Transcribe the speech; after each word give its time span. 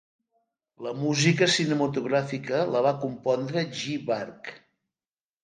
La 0.85 0.93
música 1.01 1.47
cinematogràfica, 1.55 2.63
la 2.77 2.83
va 2.87 2.95
compondre 3.05 3.67
Ji 3.83 3.95
Bark. 4.11 4.53